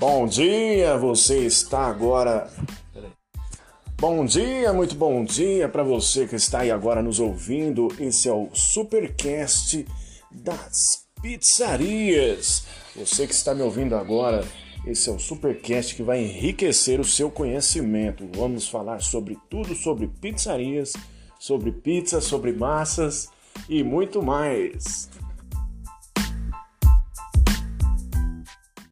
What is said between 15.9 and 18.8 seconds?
que vai enriquecer o seu conhecimento. Vamos